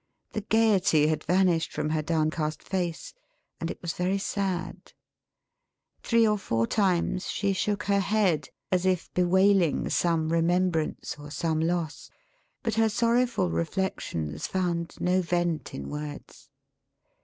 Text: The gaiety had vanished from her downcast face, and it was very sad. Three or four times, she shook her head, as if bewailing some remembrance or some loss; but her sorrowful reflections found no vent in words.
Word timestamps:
The 0.31 0.41
gaiety 0.41 1.05
had 1.09 1.25
vanished 1.25 1.71
from 1.71 1.91
her 1.91 2.01
downcast 2.01 2.63
face, 2.63 3.13
and 3.59 3.69
it 3.69 3.79
was 3.83 3.93
very 3.93 4.17
sad. 4.17 4.93
Three 6.01 6.27
or 6.27 6.39
four 6.39 6.65
times, 6.65 7.29
she 7.29 7.53
shook 7.53 7.83
her 7.83 7.99
head, 7.99 8.49
as 8.71 8.87
if 8.87 9.13
bewailing 9.13 9.89
some 9.91 10.29
remembrance 10.29 11.17
or 11.19 11.29
some 11.29 11.59
loss; 11.59 12.09
but 12.63 12.73
her 12.81 12.89
sorrowful 12.89 13.51
reflections 13.51 14.47
found 14.47 14.95
no 14.99 15.21
vent 15.21 15.71
in 15.75 15.87
words. 15.87 16.49